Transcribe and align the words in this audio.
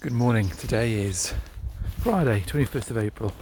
Good 0.00 0.12
morning. 0.12 0.48
Today 0.50 0.92
is 0.92 1.34
Friday, 1.98 2.42
21st 2.46 2.90
of 2.90 2.98
April, 2.98 3.32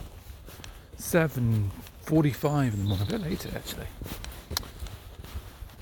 7.45 0.97 2.65
in 2.65 2.71
the 2.71 2.77
morning, 2.79 3.07
a 3.07 3.11
bit 3.11 3.21
later 3.21 3.51
actually. 3.55 3.87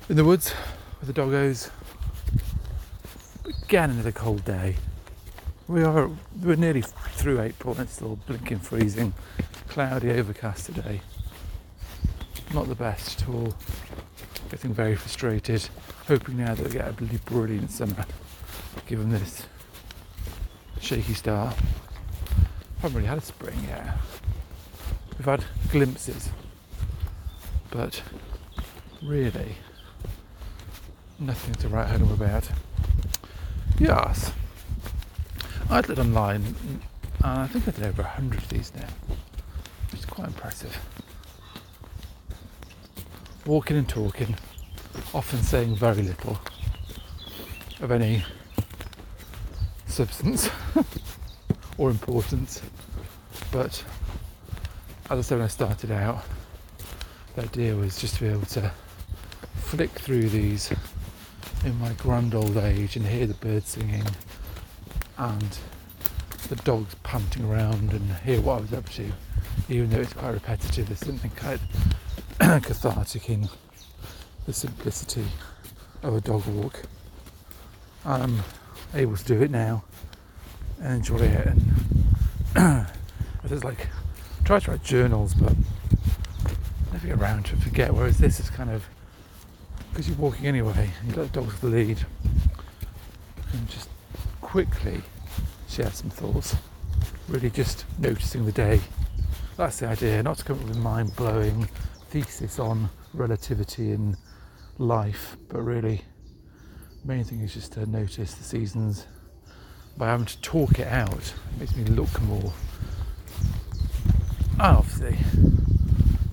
In 0.09 0.17
the 0.17 0.25
woods 0.25 0.53
with 0.99 1.15
the 1.15 1.23
doggos. 1.23 1.71
Again, 3.63 3.91
another 3.91 4.11
cold 4.11 4.45
day. 4.45 4.75
We 5.69 5.85
are 5.85 6.11
we're 6.43 6.57
nearly 6.57 6.83
through 6.83 7.41
April 7.41 7.75
and 7.75 7.85
it's 7.85 7.93
still 7.93 8.19
blinking 8.27 8.59
freezing, 8.59 9.15
cloudy, 9.69 10.11
overcast 10.11 10.67
today. 10.67 11.03
Not 12.53 12.67
the 12.67 12.75
best 12.75 13.23
at 13.23 13.29
all. 13.29 13.55
Getting 14.51 14.75
very 14.75 14.97
frustrated. 14.97 15.69
Hoping 16.09 16.39
now 16.39 16.57
that 16.57 16.67
we 16.67 16.73
get 16.73 16.89
a 16.89 16.93
bloody 16.93 17.19
brilliant 17.19 17.71
summer, 17.71 18.07
given 18.89 19.11
this 19.11 19.47
shaky 20.81 21.15
start. 21.15 21.55
Haven't 22.81 22.97
really 22.97 23.09
had 23.09 23.19
a 23.19 23.23
spring 23.23 23.57
yet. 23.69 23.97
We've 25.17 25.25
had 25.25 25.45
glimpses, 25.71 26.31
but 27.71 28.03
really 29.03 29.57
nothing 31.19 31.55
to 31.55 31.69
write 31.69 31.89
home 31.89 32.13
about. 32.13 32.49
Yes, 33.79 34.33
I 35.71 35.77
looked 35.77 35.99
online, 35.99 36.43
and 36.63 36.83
I 37.23 37.47
think 37.47 37.67
I 37.67 37.71
did 37.71 37.85
over 37.85 38.03
a 38.03 38.07
hundred 38.07 38.43
of 38.43 38.49
these 38.49 38.73
now, 38.75 38.89
which 39.91 40.01
is 40.01 40.07
quite 40.07 40.29
impressive. 40.29 40.77
Walking 43.47 43.77
and 43.77 43.89
talking, 43.89 44.37
often 45.13 45.43
saying 45.43 45.77
very 45.77 46.03
little 46.03 46.39
of 47.81 47.91
any 47.91 48.25
substance 49.95 50.51
or 51.79 51.89
importance. 51.89 52.61
But 53.53 53.85
as 55.09 55.19
I 55.19 55.21
said 55.21 55.39
when 55.39 55.45
I 55.45 55.49
started 55.49 55.93
out, 55.93 56.25
the 57.37 57.43
idea 57.43 57.77
was 57.77 58.01
just 58.01 58.17
to 58.17 58.25
be 58.25 58.29
able 58.29 58.47
to 58.47 58.73
flick 59.55 59.91
through 59.91 60.31
these 60.31 60.73
in 61.65 61.79
my 61.79 61.93
grand 61.93 62.35
old 62.35 62.57
age 62.57 62.97
and 62.97 63.07
hear 63.07 63.27
the 63.27 63.35
birds 63.35 63.69
singing 63.71 64.05
and 65.17 65.59
the 66.49 66.57
dogs 66.57 66.97
panting 67.05 67.45
around 67.45 67.93
and 67.93 68.15
hear 68.25 68.41
what 68.41 68.59
I 68.59 68.61
was 68.63 68.73
up 68.73 68.89
to, 68.91 69.13
even 69.69 69.91
though 69.91 70.01
it's 70.01 70.13
quite 70.13 70.31
repetitive. 70.35 70.89
There's 70.89 70.99
something 70.99 71.31
quite 71.39 71.61
cathartic 72.65 73.31
in 73.31 73.49
the 74.45 74.53
simplicity 74.53 75.27
of 76.03 76.17
a 76.17 76.21
dog 76.21 76.45
walk. 76.47 76.83
I'm 78.05 78.43
able 78.95 79.17
to 79.17 79.25
do 79.25 79.43
it 79.43 79.51
now 79.51 79.85
and 80.81 80.97
enjoy 80.97 81.19
it. 81.19 81.47
And 82.55 82.87
it's 83.51 83.65
like 83.65 83.89
try 84.45 84.59
to 84.61 84.71
write 84.71 84.85
journals, 84.85 85.35
but 85.35 85.55
never 86.93 87.07
get 87.07 87.19
around 87.19 87.47
to 87.47 87.57
forget. 87.57 87.93
Whereas 87.93 88.19
this 88.19 88.41
is 88.41 88.51
kind 88.51 88.71
of 88.71 88.85
because 89.91 90.09
you're 90.09 90.19
walking 90.19 90.47
anyway, 90.47 90.91
you've 91.07 91.15
got 91.15 91.33
the 91.33 91.41
dogs 91.41 91.61
the 91.61 91.69
lead, 91.69 92.05
and 93.53 93.69
just 93.69 93.89
quickly 94.41 95.01
share 95.69 95.91
some 95.91 96.11
thoughts. 96.11 96.57
Really 97.29 97.51
just 97.51 97.85
noticing 97.99 98.45
the 98.45 98.53
day. 98.53 98.81
That's 99.57 99.79
the 99.79 99.87
idea, 99.87 100.23
not 100.23 100.39
to 100.39 100.45
come 100.45 100.59
up 100.59 100.65
with 100.65 100.77
a 100.77 100.81
mind 100.81 101.15
blowing 101.15 101.69
thesis 102.11 102.59
on 102.59 102.91
relativity 103.13 103.93
in 103.93 104.17
life, 104.79 105.37
but 105.49 105.63
really, 105.63 106.03
main 107.05 107.25
thing 107.25 107.41
is 107.41 107.55
just 107.55 107.73
to 107.73 107.87
notice 107.87 108.35
the 108.35 108.45
seasons. 108.45 109.07
By 109.97 110.09
having 110.09 110.27
to 110.27 110.41
talk 110.41 110.79
it 110.79 110.89
out, 110.89 111.13
it 111.13 111.61
makes 111.61 111.77
me 111.77 111.85
look 111.85 112.21
more. 112.23 112.53
And 114.53 114.63
obviously, 114.63 115.17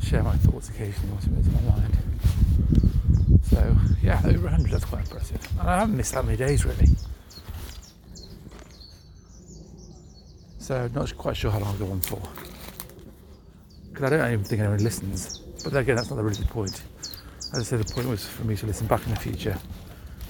share 0.02 0.24
my 0.24 0.36
thoughts 0.38 0.70
occasionally, 0.70 1.10
what's 1.14 1.28
in 1.28 1.54
my 1.54 1.62
mind. 1.72 1.98
So 3.44 3.76
yeah, 4.02 4.22
over 4.26 4.44
100, 4.44 4.72
that's 4.72 4.86
quite 4.86 5.06
impressive. 5.06 5.46
And 5.60 5.70
I 5.70 5.80
haven't 5.80 5.98
missed 5.98 6.14
that 6.14 6.26
many 6.26 6.38
days 6.38 6.66
really. 6.66 6.88
So 10.58 10.90
not 10.96 11.16
quite 11.18 11.36
sure 11.36 11.52
how 11.52 11.60
long 11.60 11.70
I'll 11.70 11.78
go 11.78 11.92
on 11.92 12.00
for. 12.02 12.22
Because 13.90 14.06
I 14.06 14.10
don't 14.18 14.32
even 14.32 14.46
think 14.46 14.62
anyone 14.62 14.82
listens. 14.82 15.40
But 15.64 15.76
again, 15.76 15.98
that's 15.98 16.10
not 16.10 16.18
really 16.20 16.36
the 16.36 16.46
point. 16.46 16.82
As 17.54 17.60
I 17.60 17.64
said, 17.64 17.80
the 17.80 17.94
point 17.94 18.08
was 18.08 18.26
for 18.26 18.46
me 18.46 18.56
to 18.56 18.66
listen 18.66 18.88
back 18.88 19.06
in 19.06 19.14
the 19.14 19.20
future. 19.20 19.58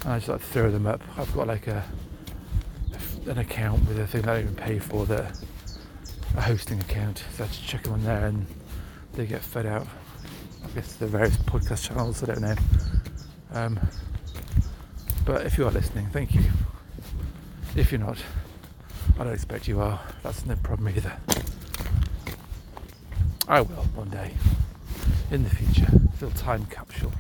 I 0.06 0.17
just 0.17 0.28
like 0.29 0.39
to 0.39 0.45
throw 0.45 0.72
them 0.72 0.88
up. 0.88 1.01
I've 1.17 1.34
got 1.34 1.47
like 1.47 1.67
a 1.67 1.84
an 3.28 3.38
account 3.38 3.88
with 3.88 4.00
a 4.00 4.07
thing 4.07 4.23
that 4.23 4.31
I 4.31 4.34
don't 4.41 4.51
even 4.51 4.56
pay 4.56 4.79
for 4.79 5.06
that 5.06 5.38
a 6.35 6.41
hosting 6.41 6.79
account. 6.79 7.23
So 7.35 7.44
I 7.44 7.47
just 7.47 7.66
check 7.66 7.84
them 7.84 7.94
on 7.94 8.03
there 8.03 8.25
and 8.25 8.45
they 9.13 9.25
get 9.25 9.41
fed 9.41 9.66
out. 9.66 9.88
I 10.63 10.67
guess 10.69 10.95
the 10.95 11.07
various 11.07 11.38
podcast 11.38 11.88
channels, 11.88 12.23
I 12.23 12.28
don't 12.28 12.41
know. 12.41 12.56
Um, 13.53 13.79
but 15.25 15.45
if 15.45 15.57
you 15.57 15.67
are 15.67 15.72
listening, 15.72 16.07
thank 16.09 16.34
you. 16.34 16.41
If 17.75 17.91
you're 17.91 18.00
not, 18.00 18.17
I 19.19 19.23
don't 19.23 19.34
expect 19.34 19.67
you 19.67 19.81
are. 19.81 20.00
That's 20.23 20.45
no 20.45 20.56
problem 20.57 20.90
either. 20.90 21.16
I 23.47 23.61
will 23.61 23.84
one 23.95 24.09
day 24.09 24.34
in 25.29 25.44
the 25.44 25.50
future. 25.50 25.88
Little 26.19 26.31
time 26.31 26.66
capsule. 26.67 27.11